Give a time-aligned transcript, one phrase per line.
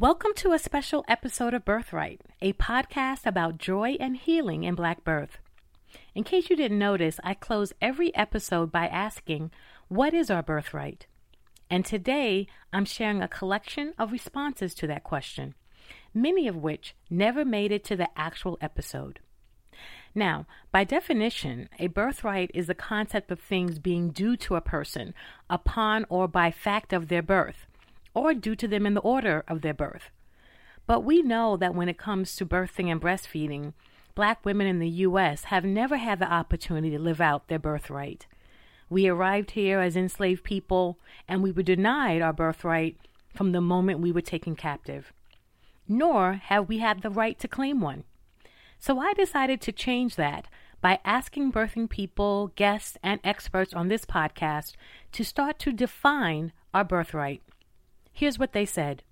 [0.00, 5.02] Welcome to a special episode of Birthright, a podcast about joy and healing in Black
[5.02, 5.38] birth.
[6.14, 9.50] In case you didn't notice, I close every episode by asking,
[9.88, 11.06] What is our birthright?
[11.68, 15.56] And today I'm sharing a collection of responses to that question,
[16.14, 19.18] many of which never made it to the actual episode.
[20.14, 25.12] Now, by definition, a birthright is the concept of things being due to a person
[25.50, 27.66] upon or by fact of their birth
[28.18, 30.10] or due to them in the order of their birth.
[30.86, 33.74] But we know that when it comes to birthing and breastfeeding,
[34.14, 35.44] black women in the U.S.
[35.44, 38.26] have never had the opportunity to live out their birthright.
[38.90, 42.96] We arrived here as enslaved people, and we were denied our birthright
[43.34, 45.12] from the moment we were taken captive.
[45.86, 48.04] Nor have we had the right to claim one.
[48.78, 50.46] So I decided to change that
[50.80, 54.74] by asking birthing people, guests, and experts on this podcast
[55.12, 57.42] to start to define our birthright.
[58.18, 59.04] Here's what they said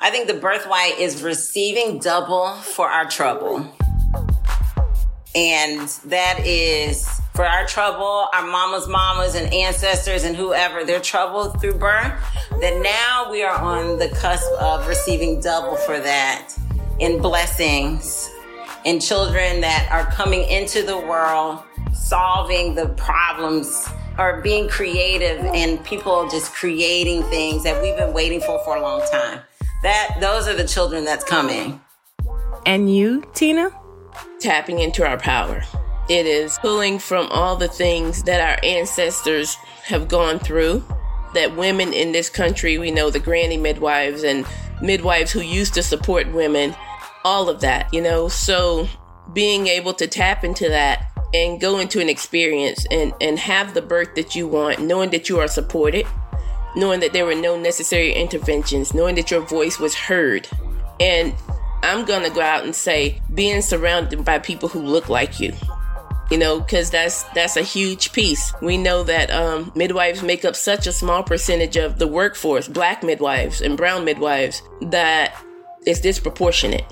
[0.00, 3.70] I think the birthright is receiving double for our trouble.
[5.34, 11.50] And that is for our trouble, our mamas, mamas, and ancestors, and whoever, their trouble
[11.50, 12.10] through birth,
[12.62, 16.56] that now we are on the cusp of receiving double for that
[16.98, 18.30] in blessings
[18.86, 23.86] and children that are coming into the world, solving the problems
[24.18, 28.80] or being creative and people just creating things that we've been waiting for for a
[28.80, 29.40] long time.
[29.82, 31.80] That those are the children that's coming.
[32.64, 33.70] And you, Tina?
[34.40, 35.62] Tapping into our power.
[36.08, 40.84] It is pulling from all the things that our ancestors have gone through.
[41.34, 44.46] That women in this country, we know the granny midwives and
[44.80, 46.74] midwives who used to support women,
[47.24, 48.28] all of that, you know.
[48.28, 48.88] So
[49.32, 53.82] being able to tap into that and go into an experience and, and have the
[53.82, 56.06] birth that you want, knowing that you are supported,
[56.76, 60.48] knowing that there were no necessary interventions, knowing that your voice was heard.
[61.00, 61.34] And
[61.82, 65.52] I'm going to go out and say being surrounded by people who look like you.
[66.30, 68.52] You know, because that's that's a huge piece.
[68.60, 73.04] We know that um, midwives make up such a small percentage of the workforce, black
[73.04, 75.40] midwives and brown midwives, that
[75.86, 76.84] it's disproportionate.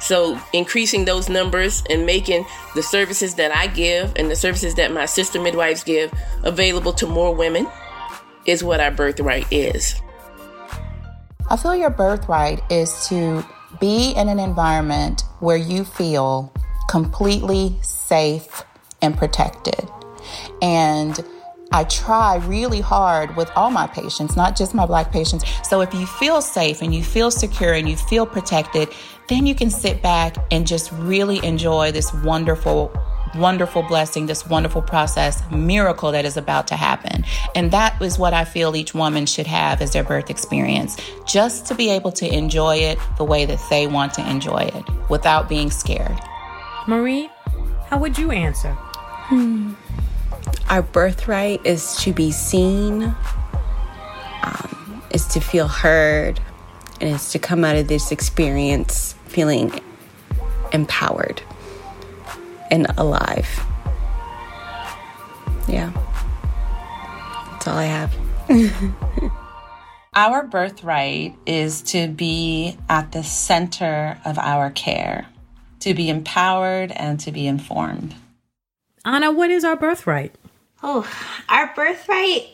[0.00, 4.92] So increasing those numbers and making the services that I give and the services that
[4.92, 6.12] my sister midwives give
[6.42, 7.68] available to more women
[8.46, 10.00] is what our birthright is.
[11.50, 13.44] I feel your birthright is to
[13.80, 16.52] be in an environment where you feel
[16.88, 18.64] completely safe
[19.02, 19.88] and protected.
[20.62, 21.18] And
[21.72, 25.44] I try really hard with all my patients, not just my black patients.
[25.62, 28.88] So if you feel safe and you feel secure and you feel protected,
[29.28, 32.92] then you can sit back and just really enjoy this wonderful
[33.36, 37.24] wonderful blessing, this wonderful process, miracle that is about to happen.
[37.54, 41.64] And that is what I feel each woman should have as their birth experience, just
[41.66, 45.48] to be able to enjoy it the way that they want to enjoy it without
[45.48, 46.18] being scared.
[46.88, 47.30] Marie,
[47.86, 48.72] how would you answer?
[48.72, 49.74] Hmm.
[50.70, 53.02] Our birthright is to be seen,
[54.44, 56.38] um, is to feel heard,
[57.00, 59.72] and is to come out of this experience feeling
[60.72, 61.42] empowered
[62.70, 63.48] and alive.
[65.66, 65.90] Yeah.
[67.50, 68.16] That's all I have.
[70.14, 75.26] our birthright is to be at the center of our care,
[75.80, 78.14] to be empowered and to be informed.
[79.04, 80.36] Anna, what is our birthright?
[80.82, 81.08] Oh,
[81.48, 82.48] our birthright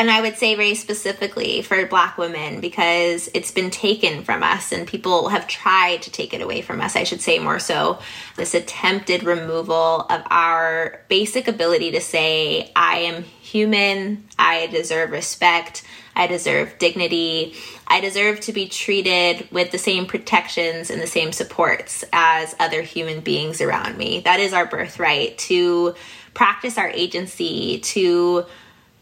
[0.00, 4.70] and I would say very specifically for black women because it's been taken from us
[4.70, 6.94] and people have tried to take it away from us.
[6.94, 7.98] I should say more so
[8.36, 15.82] this attempted removal of our basic ability to say, I am human, I deserve respect,
[16.14, 17.54] I deserve dignity,
[17.88, 22.82] I deserve to be treated with the same protections and the same supports as other
[22.82, 24.20] human beings around me.
[24.20, 25.96] That is our birthright to
[26.38, 28.46] practice our agency, to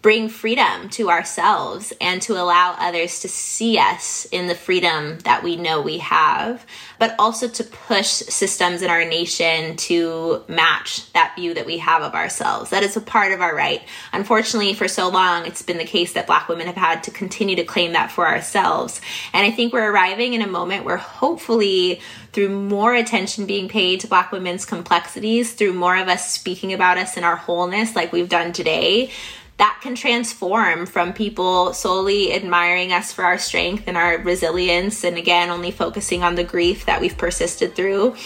[0.06, 5.42] bring freedom to ourselves and to allow others to see us in the freedom that
[5.42, 6.64] we know we have,
[7.00, 12.02] but also to push systems in our nation to match that view that we have
[12.02, 12.70] of ourselves.
[12.70, 13.82] That is a part of our right.
[14.12, 17.56] Unfortunately, for so long, it's been the case that Black women have had to continue
[17.56, 19.00] to claim that for ourselves.
[19.32, 22.00] And I think we're arriving in a moment where hopefully,
[22.32, 26.96] through more attention being paid to Black women's complexities, through more of us speaking about
[26.96, 29.10] us in our wholeness, like we've done today,
[29.58, 35.16] that can transform from people solely admiring us for our strength and our resilience, and
[35.16, 38.16] again, only focusing on the grief that we've persisted through,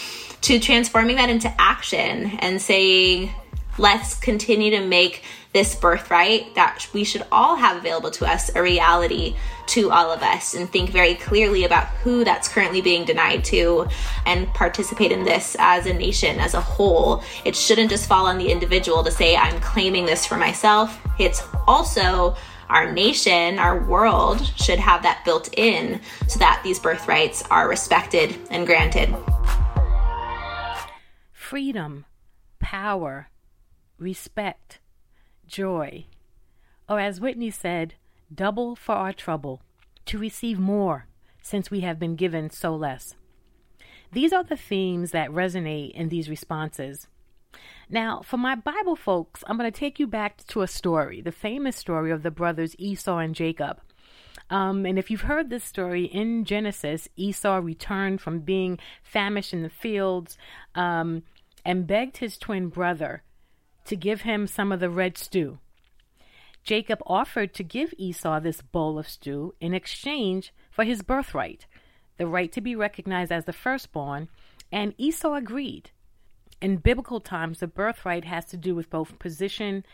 [0.43, 3.32] to transforming that into action and saying,
[3.81, 5.25] let's continue to make
[5.55, 9.35] this birthright that we should all have available to us a reality
[9.67, 13.88] to all of us and think very clearly about who that's currently being denied to
[14.27, 17.25] and participate in this as a nation, as a whole.
[17.44, 21.00] It shouldn't just fall on the individual to say, I'm claiming this for myself.
[21.19, 22.37] It's also
[22.69, 28.37] our nation, our world should have that built in so that these birthrights are respected
[28.50, 29.17] and granted.
[31.33, 32.05] Freedom,
[32.61, 33.31] power,
[34.00, 34.81] respect,
[35.47, 36.06] joy,
[36.88, 37.94] or as Whitney said,
[38.35, 39.62] double for our trouble,
[40.06, 41.06] to receive more
[41.43, 43.14] since we have been given so less.
[44.12, 47.06] These are the themes that resonate in these responses.
[47.88, 51.32] Now, for my Bible folks, I'm going to take you back to a story, the
[51.32, 53.81] famous story of the brothers Esau and Jacob.
[54.49, 59.62] Um, and if you've heard this story in Genesis, Esau returned from being famished in
[59.62, 60.37] the fields
[60.75, 61.23] um,
[61.64, 63.23] and begged his twin brother
[63.90, 65.58] to give him some of the red stew.
[66.62, 71.66] Jacob offered to give Esau this bowl of stew in exchange for his birthright,
[72.16, 74.28] the right to be recognized as the firstborn,
[74.70, 75.90] and Esau agreed.
[76.62, 79.84] In biblical times, the birthright has to do with both position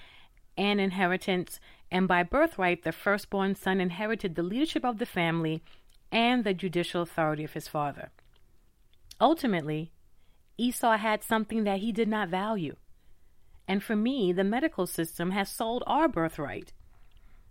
[0.59, 1.59] and inheritance,
[1.91, 5.63] and by birthright, the firstborn son inherited the leadership of the family
[6.13, 8.11] and the judicial authority of his father.
[9.21, 9.91] Ultimately,
[10.59, 12.77] Esau had something that he did not value.
[13.69, 16.73] And for me, the medical system has sold our birthright,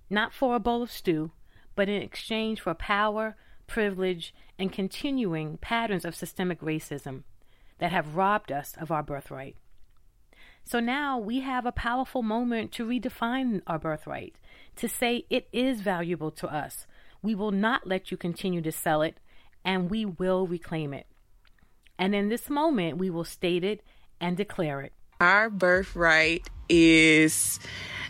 [0.10, 1.32] not for a bowl of stew,
[1.76, 3.36] but in exchange for power,
[3.68, 7.24] privilege, and continuing patterns of systemic racism
[7.80, 9.58] that have robbed us of our birthright.
[10.64, 14.38] So now we have a powerful moment to redefine our birthright,
[14.78, 16.88] to say it is valuable to us.
[17.22, 19.20] We will not let you continue to sell it,
[19.64, 21.06] and we will reclaim it.
[22.00, 23.84] And in this moment, we will state it
[24.20, 24.94] and declare it.
[25.20, 27.60] Our birthright is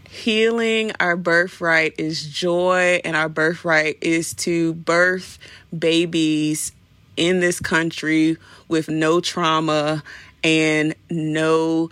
[0.10, 5.38] healing, our birthright is joy, and our birthright is to birth
[5.78, 6.72] babies
[7.18, 8.38] in this country
[8.68, 10.04] with no trauma
[10.44, 11.90] and no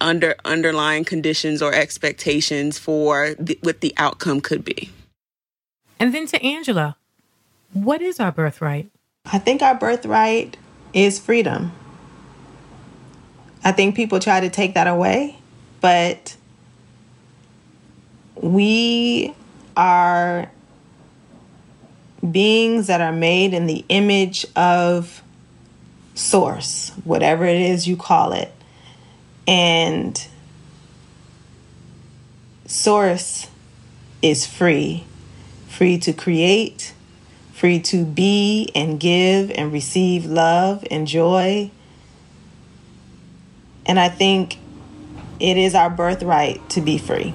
[0.00, 4.90] under underlying conditions or expectations for the, what the outcome could be.
[6.00, 6.96] And then to Angela,
[7.72, 8.90] what is our birthright?
[9.24, 10.56] I think our birthright
[10.92, 11.72] is freedom.
[13.64, 15.38] I think people try to take that away,
[15.80, 16.36] but
[18.34, 19.34] we
[19.76, 20.50] are
[22.28, 25.22] beings that are made in the image of
[26.14, 28.52] source, whatever it is you call it.
[29.46, 30.24] And
[32.66, 33.48] source
[34.22, 35.04] is free,
[35.68, 36.94] free to create,
[37.52, 41.70] free to be and give and receive love and joy.
[43.86, 44.58] And I think
[45.40, 47.34] it is our birthright to be free.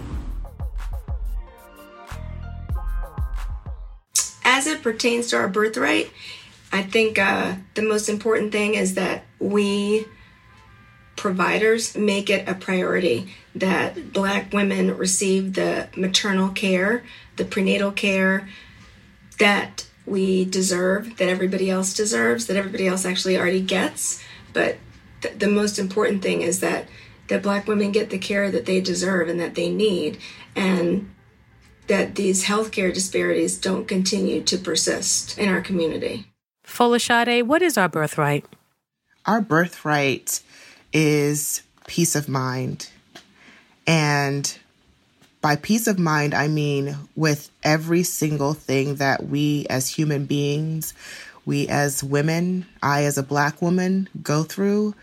[4.58, 6.10] as it pertains to our birthright,
[6.72, 10.06] I think uh, the most important thing is that we
[11.16, 17.04] providers make it a priority that black women receive the maternal care,
[17.36, 18.50] the prenatal care
[19.38, 24.24] that we deserve, that everybody else deserves, that everybody else actually already gets.
[24.54, 24.78] But
[25.22, 26.88] th- the most important thing is that
[27.28, 30.18] that black women get the care that they deserve and that they need.
[30.56, 31.10] And
[31.88, 36.26] that these healthcare disparities don't continue to persist in our community.
[36.66, 38.46] Folashade, what is our birthright?
[39.26, 40.42] Our birthright
[40.94, 42.90] is peace of mind.
[43.86, 44.58] And
[45.42, 50.94] by peace of mind, I mean with every single thing that we as human beings,
[51.48, 54.94] we as women, I as a black woman go through,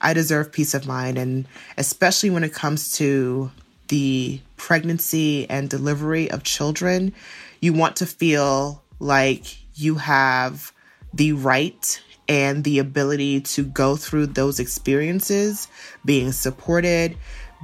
[0.00, 1.18] I deserve peace of mind.
[1.18, 3.50] And especially when it comes to
[3.88, 7.12] the pregnancy and delivery of children,
[7.60, 10.72] you want to feel like you have
[11.12, 15.68] the right and the ability to go through those experiences,
[16.06, 17.14] being supported,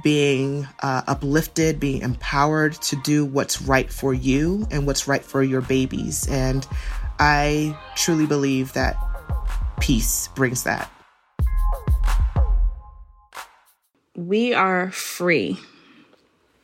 [0.03, 5.41] being uh, uplifted, being empowered to do what's right for you and what's right for
[5.41, 6.27] your babies.
[6.27, 6.67] And
[7.19, 8.97] I truly believe that
[9.79, 10.91] peace brings that.
[14.15, 15.59] We are free.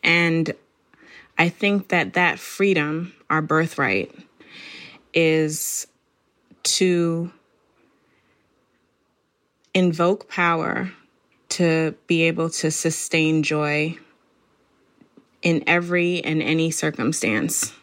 [0.03, 0.51] And
[1.38, 4.13] I think that that freedom, our birthright,
[5.13, 5.88] is
[6.63, 7.31] to
[9.74, 10.91] invoke power
[11.50, 13.98] to be able to sustain joy
[15.41, 17.74] in every and any circumstance.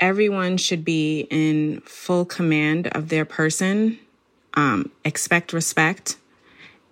[0.00, 3.98] Everyone should be in full command of their person,
[4.54, 6.16] um, expect respect,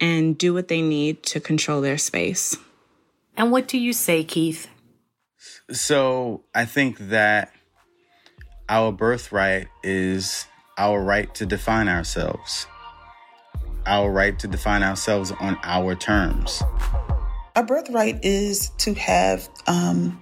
[0.01, 2.57] and do what they need to control their space.
[3.37, 4.69] And what do you say, Keith?
[5.71, 7.53] So I think that
[8.69, 10.47] Our birthright is
[10.77, 12.67] our right to define ourselves,
[13.87, 16.65] our right to define ourselves on our terms.
[17.55, 20.21] Our birthright is to have um,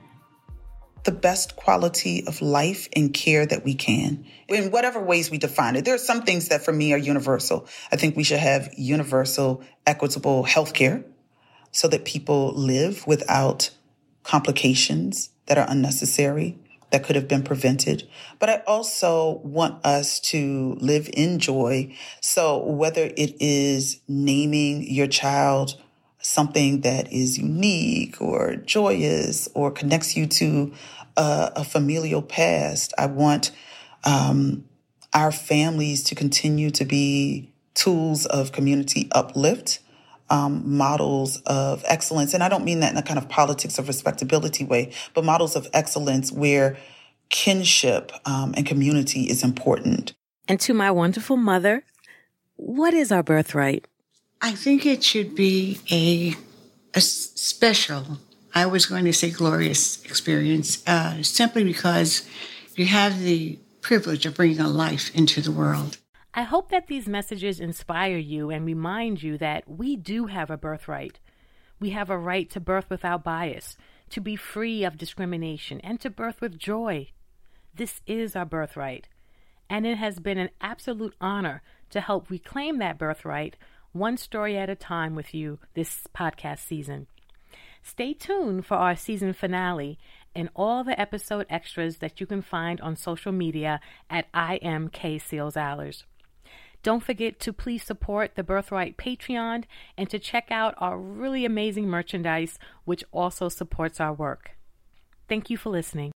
[1.04, 5.76] the best quality of life and care that we can in whatever ways we define
[5.76, 5.84] it.
[5.84, 7.66] There are some things that for me are universal.
[7.92, 11.04] I think we should have universal, equitable health care
[11.72, 13.70] so that people live without
[14.22, 16.58] complications that are unnecessary
[16.90, 18.08] that could have been prevented.
[18.38, 21.94] But I also want us to live in joy.
[22.20, 25.74] So whether it is naming your child
[26.24, 30.72] something that is unique or joyous or connects you to
[31.16, 32.94] a, a familial past.
[32.96, 33.50] I want
[34.04, 34.64] um,
[35.12, 39.80] our families to continue to be tools of community uplift,
[40.30, 42.32] um, models of excellence.
[42.32, 45.56] And I don't mean that in a kind of politics of respectability way, but models
[45.56, 46.78] of excellence where
[47.28, 50.14] kinship um, and community is important.
[50.48, 51.84] And to my wonderful mother,
[52.56, 53.86] what is our birthright?
[54.44, 56.34] I think it should be a,
[56.92, 58.18] a special,
[58.54, 62.28] I was going to say glorious experience, uh, simply because
[62.76, 65.96] you have the privilege of bringing a life into the world.
[66.34, 70.58] I hope that these messages inspire you and remind you that we do have a
[70.58, 71.20] birthright.
[71.80, 73.78] We have a right to birth without bias,
[74.10, 77.08] to be free of discrimination, and to birth with joy.
[77.74, 79.08] This is our birthright,
[79.70, 83.56] and it has been an absolute honor to help reclaim that birthright
[83.94, 87.06] one story at a time with you this podcast season.
[87.82, 89.98] Stay tuned for our season finale
[90.34, 93.78] and all the episode extras that you can find on social media
[94.10, 96.04] at I am K Seals Allers.
[96.82, 99.64] Don't forget to please support the Birthright Patreon
[99.96, 104.50] and to check out our really amazing merchandise, which also supports our work.
[105.28, 106.13] Thank you for listening.